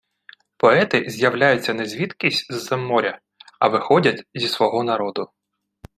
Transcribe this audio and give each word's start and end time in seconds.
Поети 0.57 1.09
з’являються 1.09 1.73
не 1.73 1.85
звідкись 1.85 2.47
з-за 2.49 2.77
моря, 2.77 3.19
а 3.59 3.67
виходять 3.67 4.23
зі 4.33 4.47
свого 4.47 4.83
народу. 4.83 5.29